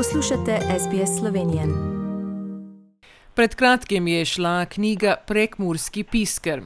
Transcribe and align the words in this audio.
Poslušate 0.00 0.58
SBS 0.78 1.18
Slovenijo. 1.18 1.62
Pred 3.34 3.54
kratkim 3.54 4.08
je 4.08 4.24
šla 4.24 4.64
knjiga 4.64 5.16
Prekmurski 5.26 6.04
pisker. 6.04 6.62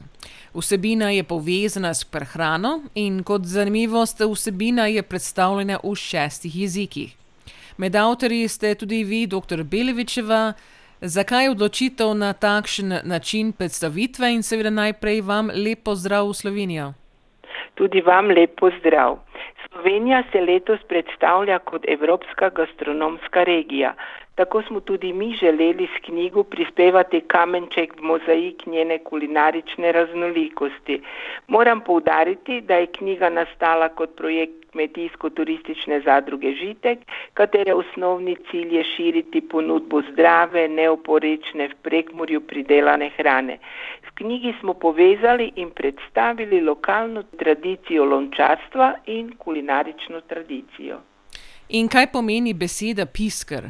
Vsebina 0.53 1.09
je 1.09 1.23
povezana 1.23 1.93
s 1.93 2.03
prehrano 2.03 2.81
in 2.93 3.23
kot 3.23 3.45
zanimivost, 3.45 4.19
vsebina 4.19 4.87
je 4.87 5.03
predstavljena 5.03 5.79
v 5.83 5.95
šestih 5.95 6.55
jezikih. 6.55 7.15
Med 7.77 7.95
avtorji 7.95 8.47
ste 8.47 8.75
tudi 8.75 9.03
vi, 9.03 9.27
dr. 9.27 9.63
Belevičeva. 9.63 10.53
Zakaj 11.01 11.49
odločitev 11.49 12.13
na 12.13 12.33
takšen 12.33 12.99
način 13.03 13.51
predstavitve 13.51 14.33
in 14.33 14.43
seveda 14.43 14.69
najprej 14.69 15.21
vam 15.21 15.51
lepo 15.55 15.95
zdrav 15.95 16.29
v 16.29 16.33
Slovenijo? 16.33 16.93
Tudi 17.75 18.01
vam 18.01 18.31
lepo 18.31 18.69
zdrav. 18.79 19.17
Slovenija 19.67 20.23
se 20.31 20.41
letos 20.41 20.79
predstavlja 20.87 21.59
kot 21.59 21.83
evropska 21.87 22.49
gastronomska 22.49 23.43
regija. 23.43 23.93
Tako 24.35 24.61
smo 24.61 24.79
tudi 24.79 25.13
mi 25.13 25.33
želeli 25.33 25.87
s 25.87 26.05
knjigo 26.05 26.43
prispevati 26.43 27.21
kamenček 27.21 27.93
v 27.99 28.01
mozaik 28.01 28.65
njene 28.65 28.97
kulinarične 28.99 29.91
raznolikosti. 29.91 31.01
Moram 31.47 31.81
poudariti, 31.81 32.61
da 32.61 32.75
je 32.75 32.87
knjiga 32.87 33.29
nastala 33.29 33.89
kot 33.89 34.15
projekt 34.17 34.65
kmetijsko-turistične 34.73 36.01
zadruge 36.05 36.51
Žitek, 36.51 36.99
katere 37.33 37.73
osnovni 37.73 38.35
cilj 38.51 38.75
je 38.77 38.83
širiti 38.83 39.41
ponudbo 39.41 40.01
zdrave, 40.11 40.67
neoporečne 40.67 41.67
v 41.67 41.75
prekmorju 41.81 42.41
pridelane 42.41 43.09
hrane. 43.17 43.57
Knjigi 44.15 44.53
smo 44.59 44.73
povezali 44.73 45.51
in 45.55 45.69
predstavili 45.69 46.61
lokalno 46.61 47.23
tradicijo 47.23 48.05
lončarstva 48.05 48.93
in 49.05 49.33
kulinarično 49.37 50.21
tradicijo. 50.21 50.99
In 51.69 51.87
kaj 51.87 52.07
pomeni 52.11 52.53
beseda 52.53 53.05
pisker? 53.05 53.63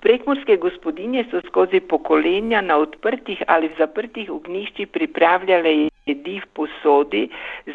Prekmorske 0.00 0.56
gospodinje 0.56 1.24
so 1.30 1.40
skozi 1.46 1.80
pokolenja 1.80 2.60
na 2.60 2.76
odprtih 2.76 3.42
ali 3.46 3.70
zaprtih 3.78 4.30
ognjiščih 4.30 4.88
pripravljale 4.88 5.89
jedi 6.10 6.38
v 6.40 6.48
posodi, 6.58 7.22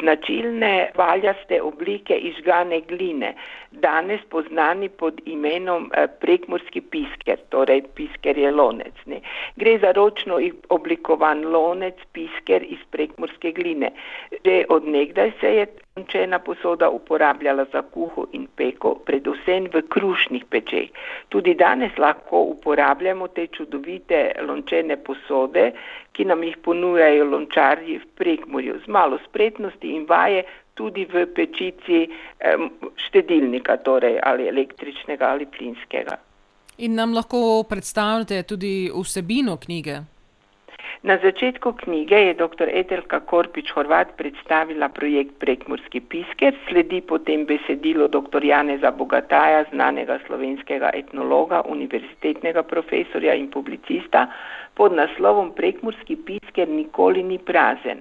značilne 0.00 0.72
valjaste 0.96 1.60
oblike 1.62 2.16
izžgane 2.30 2.80
gline, 2.88 3.32
danes 3.70 4.20
poznani 4.30 4.88
pod 4.88 5.20
imenom 5.24 5.90
eh, 5.92 6.06
prekmorski 6.20 6.80
pisker, 6.80 7.40
torej 7.54 7.82
pisker 7.98 8.38
je 8.38 8.52
lonec. 8.52 8.94
Ne. 9.06 9.20
Gre 9.56 9.78
za 9.82 9.92
ročno 9.96 10.38
oblikovan 10.68 11.44
lonec, 11.52 11.98
pisker 12.12 12.62
iz 12.62 12.82
prekmorske 12.90 13.52
gline. 13.52 13.92
Že 14.44 14.64
od 14.68 14.88
nekdaj 14.88 15.32
se 15.40 15.54
je 15.56 15.66
lončena 15.96 16.38
posoda 16.38 16.90
uporabljala 16.90 17.64
za 17.72 17.82
kuho 17.82 18.26
in 18.32 18.46
peko, 18.56 18.94
predvsem 19.06 19.68
v 19.72 19.80
krušnih 19.88 20.44
pečeh. 20.44 20.88
Tudi 21.28 21.54
danes 21.54 21.96
lahko 21.98 22.40
uporabljamo 22.52 23.28
te 23.28 23.46
čudovite 23.46 24.32
lončene 24.48 24.96
posode, 24.96 25.72
ki 26.12 26.24
nam 26.24 26.42
jih 26.44 26.56
ponujajo 26.64 27.24
lončarji 27.24 27.98
v 27.98 28.06
prekmorju 28.14 28.74
z 28.84 28.88
malo 28.88 29.18
spretnosti 29.24 29.88
in 29.88 30.04
vaje 30.08 30.44
tudi 30.74 31.06
v 31.08 31.26
pečici 31.32 32.04
štedilnika, 33.08 33.76
torej 33.76 34.20
ali 34.22 34.48
električnega 34.48 35.30
ali 35.32 35.46
plinskega. 35.46 36.18
In 36.78 36.94
nam 36.94 37.14
lahko 37.14 37.64
predstavljate 37.68 38.42
tudi 38.42 38.90
vsebino 38.92 39.56
knjige? 39.56 39.96
Na 41.02 41.18
začetku 41.20 41.72
knjige 41.72 42.16
je 42.16 42.34
dr. 42.34 42.68
Etelka 42.72 43.20
Korpič 43.20 43.70
Horvat 43.76 44.16
predstavila 44.16 44.88
projekt 44.88 45.36
Prekmurski 45.38 46.00
pisker, 46.00 46.56
sledi 46.68 47.00
potem 47.00 47.44
besedilo 47.44 48.08
dr. 48.08 48.44
Janeza 48.44 48.90
Bogataja, 48.90 49.64
znanega 49.72 50.18
slovenskega 50.26 50.90
etnologa, 50.94 51.60
univerzitetnega 51.68 52.62
profesorja 52.62 53.34
in 53.36 53.50
publicista, 53.52 54.26
pod 54.74 54.96
naslovom 54.96 55.52
Prekmurski 55.52 56.16
pisker 56.16 56.68
nikoli 56.68 57.22
ni 57.22 57.38
prazen. 57.38 58.00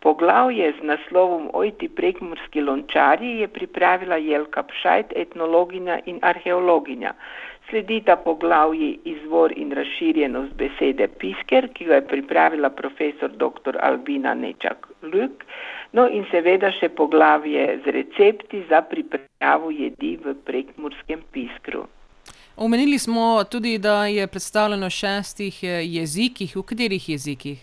Poglavje 0.00 0.72
z 0.80 0.82
naslovom 0.82 1.50
Ojti 1.52 1.88
prekmurski 1.88 2.60
lončari 2.64 3.40
je 3.40 3.48
pripravila 3.48 4.16
Jelka 4.16 4.62
Pšajt, 4.62 5.12
etnologinja 5.12 5.98
in 6.06 6.18
arheologinja. 6.22 7.12
Sledita 7.70 8.16
poglavji 8.16 8.98
izvor 9.04 9.52
in 9.56 9.70
razširjenost 9.72 10.54
besede 10.58 11.06
pisker, 11.08 11.68
ki 11.74 11.84
ga 11.84 11.94
je 11.94 12.06
pripravila 12.06 12.70
profesor 12.70 13.30
dr. 13.30 13.78
Albina 13.80 14.34
Nečak 14.34 14.88
Ljuk, 15.02 15.44
no 15.92 16.08
in 16.08 16.26
seveda 16.32 16.72
še 16.80 16.88
poglavje 16.88 17.78
z 17.84 17.94
recepti 17.94 18.64
za 18.68 18.82
pripravo 18.82 19.70
jedi 19.70 20.16
v 20.24 20.34
prekmurskem 20.44 21.22
piskru. 21.32 21.86
Omenili 22.56 22.98
smo 22.98 23.44
tudi, 23.44 23.78
da 23.78 24.06
je 24.06 24.26
predstavljeno 24.26 24.86
v 24.86 24.98
šestih 24.98 25.62
jezikih, 25.62 26.56
v 26.56 26.62
katerih 26.62 27.08
jezikih? 27.08 27.58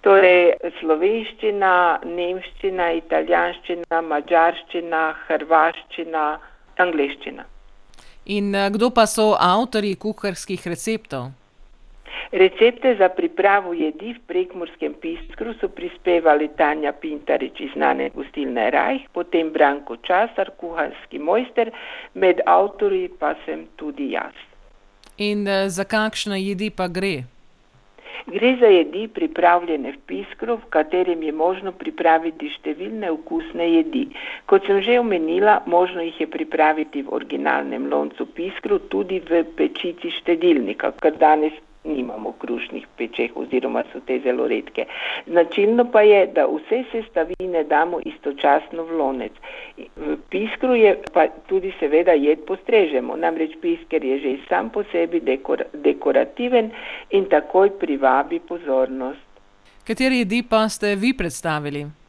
Torej 0.00 0.54
slovenščina, 0.78 1.72
nemščina, 2.06 2.92
italijanščina, 3.02 4.00
madžarščina, 4.00 5.02
hrvaščina, 5.26 6.26
angleščina. 6.78 7.44
In 8.26 8.52
kdo 8.52 8.90
pa 8.90 9.06
so 9.06 9.34
avtorji 9.34 9.96
kuharskih 9.96 10.66
receptov? 10.66 11.32
Recepte 12.32 12.94
za 12.94 13.08
pripravo 13.08 13.72
jedi 13.72 14.12
v 14.14 14.20
prekmurskem 14.26 14.94
piskru 15.02 15.54
so 15.58 15.68
prispevali 15.68 16.48
Tanja 16.54 16.92
Pintarič 16.92 17.60
iz 17.60 17.72
znane 17.74 18.10
gostilne 18.14 18.70
Rajh, 18.70 19.08
potem 19.12 19.50
Branko 19.50 19.96
Časar, 19.96 20.54
kuharski 20.60 21.18
mojster, 21.18 21.72
med 22.14 22.38
avtorji 22.46 23.08
pa 23.18 23.34
sem 23.44 23.66
tudi 23.76 24.12
jaz. 24.12 24.36
In 25.18 25.42
za 25.66 25.84
kakšne 25.84 26.38
jedi 26.38 26.70
pa 26.70 26.86
gre? 26.86 27.26
Gre 28.26 28.56
za 28.60 28.66
jedi, 28.66 29.08
pripravljene 29.08 29.92
v 29.92 30.00
piskru, 30.06 30.56
v 30.56 30.68
katerem 30.70 31.22
je 31.22 31.32
možno 31.32 31.72
pripraviti 31.72 32.50
številne 32.58 33.10
okusne 33.10 33.66
jedi. 33.70 34.04
Kot 34.46 34.66
sem 34.66 34.82
že 34.82 34.98
omenila, 35.00 35.62
možno 35.66 36.04
jih 36.04 36.20
je 36.20 36.26
pripraviti 36.26 37.02
v 37.02 37.14
originalnem 37.16 37.88
loncu 37.88 38.26
piskru, 38.26 38.78
tudi 38.92 39.20
v 39.20 39.44
pečici 39.56 40.12
štedilnika, 40.20 40.92
kar 41.00 41.16
danes 41.16 41.56
nimamo 41.84 42.32
krušnih 42.32 42.86
pečeh 42.96 43.36
oziroma 43.36 43.82
so 43.92 44.00
te 44.06 44.20
zelo 44.24 44.48
redke. 44.48 44.84
Značilno 45.26 45.84
pa 45.92 46.02
je, 46.02 46.26
da 46.26 46.46
vse 46.46 46.82
sestavine 46.92 47.64
damo 47.64 48.00
istočasno 48.04 48.84
v 48.84 48.98
lonec. 48.98 49.32
V 49.96 50.16
piskru 50.30 50.74
je 50.74 50.96
pa 51.12 51.26
tudi 51.48 51.72
seveda 51.80 52.12
jed 52.12 52.44
postrežemo, 52.46 53.16
namreč 53.16 53.56
pisker 53.60 54.04
je 54.04 54.18
že 54.18 54.36
sam 54.48 54.70
po 54.70 54.84
sebi 54.92 55.20
dekor, 55.20 55.64
dekorativen 55.72 56.70
in 57.10 57.24
takoj 57.24 57.70
privabi 57.78 58.40
pozornost. 58.40 59.26
Katere 59.86 60.22
jedi 60.22 60.42
pa 60.42 60.68
ste 60.68 60.94
vi 60.96 61.14
predstavili? 61.16 61.99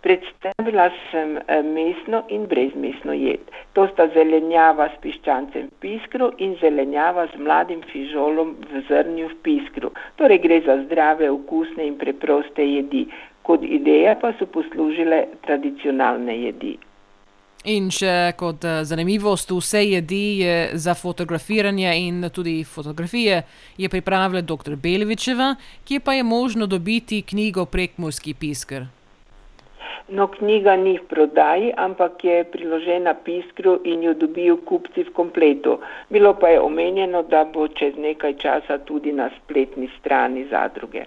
Predstavila 0.00 0.90
sem 1.10 1.38
mesno 1.74 2.22
in 2.28 2.46
brezmesno 2.46 3.12
jed. 3.12 3.42
To 3.74 3.88
sta 3.92 4.06
zelenjava 4.14 4.86
s 4.92 5.00
piščancem 5.02 5.66
v 5.66 5.80
piskru 5.82 6.30
in 6.38 6.54
zelenjava 6.60 7.26
z 7.32 7.40
mladim 7.42 7.82
fižolom 7.90 8.54
v 8.70 8.82
zrnju 8.86 9.26
v 9.32 9.38
piskru. 9.42 9.90
Torej 10.16 10.38
gre 10.44 10.60
za 10.66 10.76
zdrave, 10.84 11.30
okusne 11.30 11.88
in 11.90 11.96
preproste 11.98 12.62
jedi. 12.62 13.08
Kot 13.42 13.64
ideja 13.66 14.14
pa 14.20 14.30
so 14.38 14.46
poslužile 14.46 15.24
tradicionalne 15.46 16.36
jedi. 16.44 16.76
In 17.66 17.88
še 17.90 18.36
kot 18.38 18.62
zanimivost, 18.86 19.50
vse 19.50 19.80
jedi 19.82 20.44
je 20.44 20.78
za 20.78 20.94
fotografiranje 20.94 21.90
in 22.06 22.22
tudi 22.30 22.62
fotografije 22.64 23.42
je 23.76 23.88
pripravila 23.90 24.44
doktor 24.46 24.76
Belevičeva, 24.76 25.56
kje 25.84 25.98
pa 26.00 26.14
je 26.14 26.22
možno 26.22 26.70
dobiti 26.70 27.22
knjigo 27.26 27.66
Prekmurski 27.66 28.34
pisker? 28.38 28.86
No, 30.08 30.26
knjiga 30.26 30.76
ni 30.76 30.94
v 30.96 31.04
prodaji, 31.04 31.72
ampak 31.76 32.24
je 32.24 32.44
priložena 32.44 33.12
piskru 33.14 33.74
in 33.84 34.02
jo 34.02 34.14
dobijo 34.14 34.56
kupci 34.56 35.04
v 35.04 35.12
kompletu. 35.12 35.74
Bilo 36.08 36.32
pa 36.34 36.48
je 36.48 36.60
omenjeno, 36.60 37.22
da 37.22 37.44
bo 37.44 37.68
čez 37.68 37.96
nekaj 37.96 38.34
časa 38.40 38.78
tudi 38.78 39.12
na 39.12 39.28
spletni 39.36 39.90
strani 39.98 40.46
zadruge. 40.50 41.04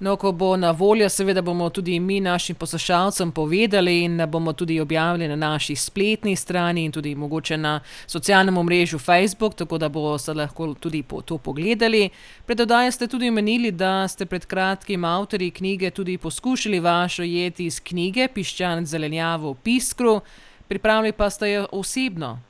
No, 0.00 0.16
ko 0.16 0.32
bo 0.32 0.56
na 0.56 0.70
voljo, 0.70 1.08
seveda 1.08 1.42
bomo 1.42 1.68
tudi 1.70 2.00
mi 2.00 2.20
našim 2.20 2.56
poslušalcem 2.56 3.32
povedali 3.32 4.04
in 4.04 4.22
bomo 4.28 4.52
tudi 4.52 4.80
objavili 4.80 5.28
na 5.28 5.36
naši 5.36 5.76
spletni 5.76 6.36
strani 6.36 6.84
in 6.84 6.92
tudi 6.92 7.14
mogoče 7.14 7.56
na 7.56 7.80
socialnem 8.06 8.58
omrežju 8.58 8.98
Facebook, 8.98 9.54
tako 9.54 9.78
da 9.78 9.88
boste 9.88 10.34
lahko 10.34 10.74
tudi 10.74 11.04
to 11.24 11.38
pogledali. 11.38 12.08
Pred 12.46 12.60
oddajo 12.60 12.92
ste 12.92 13.06
tudi 13.06 13.28
omenili, 13.28 13.70
da 13.70 14.08
ste 14.08 14.26
pred 14.26 14.46
kratkim 14.46 15.04
avtorji 15.04 15.50
knjige 15.50 15.90
tudi 15.90 16.18
poskušali 16.18 16.80
vašo 16.80 17.22
jed 17.22 17.60
iz 17.60 17.80
knjige 17.80 18.28
Piščanec 18.28 18.88
zelenjavo 18.88 19.52
v 19.52 19.56
piskru, 19.62 20.20
pripravili 20.68 21.12
pa 21.12 21.30
ste 21.30 21.50
jo 21.50 21.66
osebno. 21.72 22.49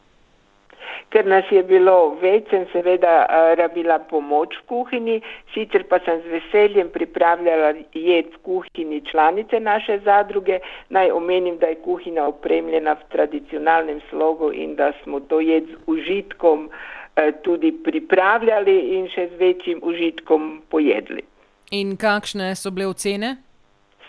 Ker 1.11 1.27
nas 1.27 1.49
je 1.51 1.63
bilo 1.67 2.15
več, 2.23 2.47
sem 2.51 2.67
seveda 2.73 3.15
uh, 3.25 3.53
rabila 3.59 3.99
pomoč 4.11 4.55
v 4.61 4.67
kuhinji, 4.71 5.17
sicer 5.55 5.85
pa 5.91 5.99
sem 6.07 6.23
z 6.23 6.37
veseljem 6.37 6.93
pripravljala 6.95 7.73
jed 7.95 8.31
v 8.35 8.41
kuhinji 8.47 9.03
članice 9.11 9.61
naše 9.61 9.99
zadruge. 10.07 10.61
Naj 10.89 11.11
omenim, 11.11 11.59
da 11.59 11.73
je 11.73 11.81
kuhinja 11.85 12.29
opremljena 12.31 12.95
v 13.01 13.11
tradicionalnem 13.15 14.01
slogu 14.11 14.53
in 14.53 14.77
da 14.79 14.93
smo 15.03 15.21
to 15.21 15.41
jed 15.41 15.67
z 15.67 15.83
užitkom 15.91 16.71
uh, 16.71 17.35
tudi 17.43 17.73
pripravljali 17.85 18.79
in 18.97 19.11
še 19.11 19.29
z 19.35 19.43
večjim 19.43 19.83
užitkom 19.83 20.63
pojedli. 20.71 21.27
In 21.71 21.95
kakšne 21.97 22.55
so 22.59 22.71
bile 22.75 22.91
ocene? 22.91 23.37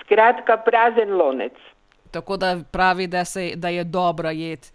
Skratka, 0.01 0.57
prazen 0.65 1.13
lonec. 1.18 1.57
Tako 2.12 2.38
da 2.38 2.56
pravi, 2.71 3.07
da, 3.07 3.25
se, 3.25 3.53
da 3.56 3.69
je 3.69 3.83
dobra 3.83 4.31
jed. 4.31 4.68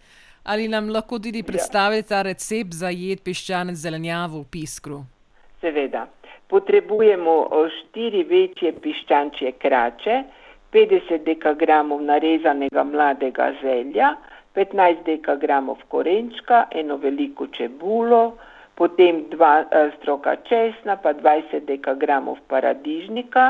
Ali 0.47 0.67
nam 0.71 0.89
lahko 0.89 1.19
tudi 1.19 1.43
predstavite 1.43 2.13
ja. 2.15 2.21
recept 2.23 2.73
za 2.73 2.89
jed 2.89 3.19
piščanec 3.23 3.75
zelenjavo 3.75 4.39
v 4.45 4.47
piskru? 4.51 5.01
Seveda. 5.61 6.05
Potrebujemo 6.47 7.33
štiri 7.75 8.23
večje 8.23 8.71
piščančje 8.83 9.51
krače, 9.59 10.21
50 10.71 11.25
dekagramov 11.25 11.99
narezanega 12.07 12.83
mladega 12.87 13.49
zelja, 13.61 14.13
15 14.55 15.03
dekagramov 15.05 15.83
korenčka, 15.91 16.63
eno 16.71 16.95
veliko 16.97 17.49
čebulo, 17.51 18.37
potem 18.79 19.25
dva 19.33 19.65
stroka 19.97 20.37
česna, 20.47 20.95
pa 20.95 21.11
20 21.13 21.67
dekagramov 21.67 22.39
paradižnika, 22.47 23.45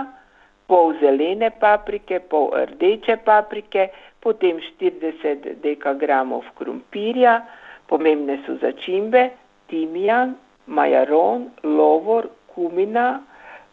pol 0.68 0.94
zelene 1.02 1.50
paprike, 1.62 2.20
pol 2.32 2.52
rdeče 2.72 3.18
paprike, 3.26 3.90
potem 4.24 4.60
40 4.80 5.62
dekagramov 5.64 6.44
krompirja, 6.60 7.40
pomembne 7.88 8.40
so 8.46 8.58
začimbe, 8.62 9.30
timijan, 9.72 10.36
majaron, 10.68 11.48
lovor, 11.64 12.30
kumina, 12.52 13.22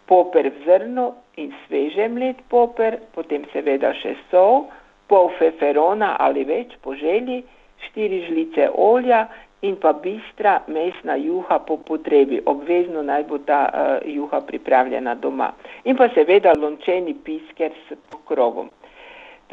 poper 0.06 0.50
v 0.52 0.64
zrno 0.64 1.06
in 1.41 1.50
sveže 1.64 2.06
mlet 2.12 2.38
poper, 2.52 3.00
potem 3.14 3.46
seveda 3.52 3.94
še 3.99 4.14
sol, 4.31 4.69
pol 5.11 5.32
feferona 5.41 6.14
ali 6.23 6.44
več 6.46 6.76
po 6.85 6.94
želji, 6.94 7.43
štiri 7.88 8.23
žlice 8.29 8.70
olja 8.70 9.26
in 9.64 9.76
pa 9.81 9.93
bistra 9.93 10.61
mesna 10.69 11.16
juha 11.16 11.58
po 11.66 11.76
potrebi. 11.76 12.40
Obvezno 12.46 13.02
naj 13.02 13.25
bo 13.28 13.38
ta 13.38 13.61
uh, 13.64 14.08
juha 14.16 14.40
pripravljena 14.44 15.14
doma. 15.14 15.52
In 15.84 15.96
pa 15.96 16.08
seveda 16.14 16.52
lončeni 16.58 17.14
pisker 17.25 17.72
s 17.88 17.96
pokrovom. 18.11 18.69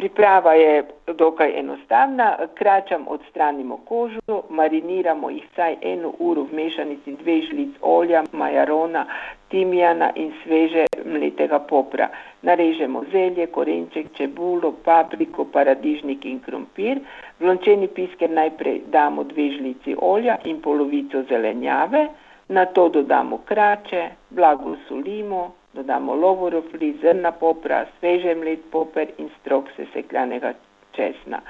Priprava 0.02 0.54
je 0.54 0.84
dokaj 1.14 1.60
enostavna, 1.60 2.38
kračam 2.54 3.04
odstranimo 3.08 3.78
kožo, 3.78 4.38
mariniramo 4.50 5.30
jih 5.30 5.44
vsaj 5.52 5.76
eno 5.82 6.14
uro 6.20 6.42
v 6.44 6.56
mešanici 6.58 7.14
dve 7.20 7.36
žlic 7.42 7.76
olja, 7.82 8.24
majarona, 8.32 9.06
timijana 9.50 10.10
in 10.16 10.34
sveže 10.44 10.88
mletega 11.06 11.60
popra. 11.60 12.10
Narežemo 12.42 13.04
zelje, 13.12 13.48
korenček, 13.48 14.10
čebulo, 14.18 14.74
papriko, 14.86 15.46
paradižnik 15.46 16.26
in 16.26 16.40
krompir. 16.40 17.06
V 17.40 17.46
lončeni 17.46 17.88
pisker 17.88 18.30
najprej 18.30 18.82
damo 18.90 19.24
dve 19.24 19.52
žlici 19.54 19.96
olja 20.02 20.40
in 20.44 20.62
polovico 20.62 21.22
zelenjave, 21.30 22.08
na 22.50 22.66
to 22.66 22.90
dodamo 22.90 23.44
krače, 23.46 24.10
blago 24.30 24.76
solimo, 24.88 25.52
dodamo 25.74 26.16
lovorov 26.16 26.64
list, 26.80 27.02
zrna 27.02 27.32
popra, 27.32 27.86
sveže 28.00 28.36
mlet 28.36 28.64
poper 28.72 29.12
in 29.18 29.30
strok 29.40 29.70
sesekljanega 29.76 30.54
česna. 30.92 31.42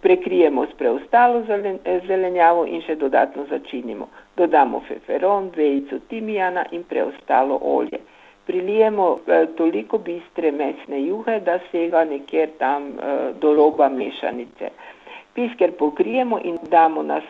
Prekrijemo 0.00 0.66
s 0.66 0.76
preostalo 0.78 1.42
zelenjavo 2.06 2.64
in 2.66 2.80
še 2.82 2.96
dodatno 2.96 3.44
začinimo. 3.50 4.08
Dodamo 4.36 4.80
feferon, 4.88 5.50
vejico 5.56 5.98
timijana 6.08 6.64
in 6.72 6.84
preostalo 6.88 7.58
olje. 7.62 8.00
Prilijemo 8.46 9.18
eh, 9.26 9.46
toliko 9.56 9.98
bistre 9.98 10.50
mesne 10.50 11.02
juhe, 11.04 11.40
da 11.44 11.58
sega 11.70 12.04
nekjer 12.04 12.56
tam 12.58 12.88
eh, 12.88 13.18
do 13.40 13.52
roba 13.54 13.88
mešanice. 13.88 14.72
Pisker 15.34 15.72
pokrijemo 15.78 16.38
in 16.44 16.58
damo 16.70 17.02
na 17.02 17.20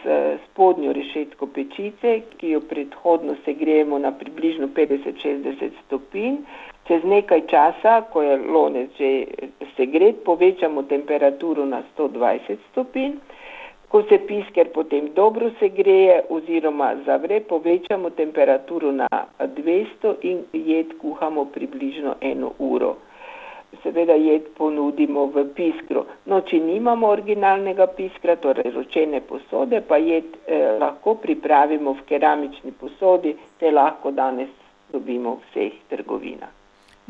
spodnjo 0.44 0.92
rešetko 0.92 1.46
pečice, 1.46 2.20
ki 2.36 2.50
jo 2.50 2.60
predhodno 2.60 3.34
segrejemo 3.44 3.98
na 3.98 4.12
približno 4.12 4.68
50-60 4.76 5.70
stopinj. 5.86 6.36
Čez 6.88 7.04
nekaj 7.04 7.42
časa, 7.46 8.00
ko 8.12 8.22
je 8.22 8.38
lonec 8.38 8.96
že 8.98 9.26
segret, 9.76 10.24
povečamo 10.24 10.82
temperaturo 10.82 11.66
na 11.66 11.82
120 11.98 12.56
stopinj. 12.70 13.12
Ko 13.88 14.02
se 14.02 14.18
pisker 14.26 14.72
potem 14.72 15.12
dobro 15.14 15.50
segreje 15.58 16.22
oziroma 16.30 16.94
zavre, 17.06 17.40
povečamo 17.40 18.10
temperaturo 18.10 18.92
na 18.92 19.08
200 19.38 20.14
in 20.22 20.42
jed 20.52 20.96
kuhamo 20.98 21.44
približno 21.44 22.14
eno 22.20 22.52
uro 22.58 22.96
seveda 23.82 24.14
jed 24.18 24.50
ponudimo 24.58 25.26
v 25.34 25.44
piskru. 25.56 26.04
No, 26.26 26.40
če 26.46 26.60
nimamo 26.60 27.10
originalnega 27.14 27.88
piskra, 27.96 28.36
torej 28.36 28.72
ročene 28.74 29.22
posode, 29.26 29.80
pa 29.80 29.98
jed 30.02 30.38
eh, 30.46 30.78
lahko 30.78 31.16
pripravimo 31.22 31.96
v 31.98 32.06
keramični 32.08 32.72
posodi, 32.72 33.36
te 33.58 33.70
lahko 33.70 34.10
danes 34.10 34.50
dobimo 34.92 35.38
v 35.38 35.46
vseh 35.50 35.84
trgovinah. 35.92 36.59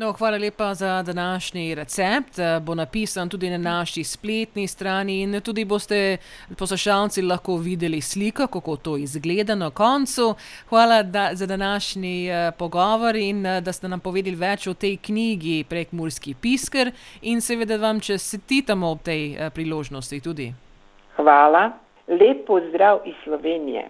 No, 0.01 0.13
hvala 0.13 0.37
lepa 0.37 0.73
za 0.73 1.03
današnji 1.03 1.75
recept. 1.75 2.39
Bo 2.61 2.75
napisan 2.75 3.29
tudi 3.29 3.49
na 3.49 3.57
naši 3.57 4.03
spletni 4.03 4.67
strani 4.67 5.21
in 5.21 5.41
tudi 5.41 5.65
boste 5.65 6.17
poslušalci 6.57 7.21
lahko 7.21 7.55
videli 7.55 8.01
sliko, 8.01 8.47
kako 8.47 8.75
to 8.75 8.97
izgleda 8.97 9.55
na 9.55 9.69
koncu. 9.69 10.35
Hvala 10.69 11.03
da, 11.03 11.29
za 11.33 11.45
današnji 11.45 12.29
uh, 12.29 12.53
pogovor 12.59 13.15
in 13.15 13.45
uh, 13.45 13.63
da 13.63 13.73
ste 13.73 13.87
nam 13.87 13.99
povedali 13.99 14.35
več 14.35 14.67
o 14.67 14.73
tej 14.73 14.97
knjigi 14.97 15.65
Prek 15.69 15.91
Murski 15.91 16.33
pisker 16.33 16.91
in 17.21 17.41
seveda 17.41 17.77
vam 17.77 17.99
čestitamo 17.99 18.91
ob 18.91 19.01
tej 19.01 19.37
uh, 19.37 19.53
priložnosti 19.53 20.19
tudi. 20.19 20.53
Hvala. 21.15 21.71
Lep 22.07 22.47
pozdrav 22.47 22.99
iz 23.05 23.13
Slovenije. 23.23 23.89